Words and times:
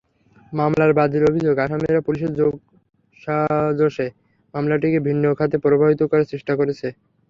মামলার 0.53 0.91
বাদীর 0.97 1.23
অভিযোগ, 1.29 1.55
আসামিরা 1.57 2.01
পুলিশের 2.07 2.31
যোগসাজশে 2.39 4.07
মামলাটিকে 4.53 4.99
ভিন্ন 5.07 5.23
খাতে 5.39 5.55
প্রবাহিত 5.63 6.01
করার 6.11 6.29
চেষ্টা 6.33 6.53
করছে। 6.59 6.87